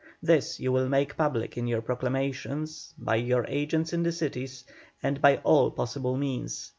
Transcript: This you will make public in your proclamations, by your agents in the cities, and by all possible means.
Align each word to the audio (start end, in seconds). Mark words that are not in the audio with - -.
This 0.23 0.59
you 0.59 0.71
will 0.71 0.89
make 0.89 1.15
public 1.15 1.59
in 1.59 1.67
your 1.67 1.83
proclamations, 1.83 2.91
by 2.97 3.17
your 3.17 3.45
agents 3.47 3.93
in 3.93 4.01
the 4.01 4.11
cities, 4.11 4.63
and 5.03 5.21
by 5.21 5.37
all 5.43 5.69
possible 5.69 6.17
means. 6.17 6.69